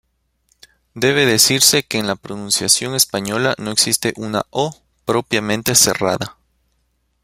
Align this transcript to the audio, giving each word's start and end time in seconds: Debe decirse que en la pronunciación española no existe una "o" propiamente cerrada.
Debe 0.95 1.27
decirse 1.27 1.83
que 1.83 1.99
en 1.99 2.07
la 2.07 2.15
pronunciación 2.15 2.95
española 2.95 3.53
no 3.59 3.69
existe 3.69 4.13
una 4.15 4.47
"o" 4.49 4.75
propiamente 5.05 5.75
cerrada. 5.75 6.37